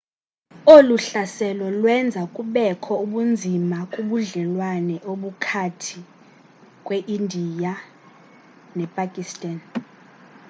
[0.73, 5.99] olu hlaselo lwenza kubekho ubunzima kubudlelwane obukhathi
[6.85, 7.73] kweindiya
[8.77, 9.57] nepakistan